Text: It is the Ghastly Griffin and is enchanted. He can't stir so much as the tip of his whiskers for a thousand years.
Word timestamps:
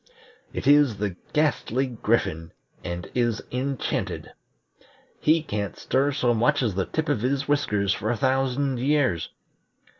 It 0.51 0.65
is 0.65 0.97
the 0.97 1.15
Ghastly 1.31 1.85
Griffin 1.85 2.53
and 2.83 3.07
is 3.13 3.43
enchanted. 3.51 4.31
He 5.19 5.43
can't 5.43 5.77
stir 5.77 6.11
so 6.11 6.33
much 6.33 6.63
as 6.63 6.73
the 6.73 6.87
tip 6.87 7.07
of 7.07 7.21
his 7.21 7.47
whiskers 7.47 7.93
for 7.93 8.09
a 8.09 8.17
thousand 8.17 8.79
years. 8.79 9.29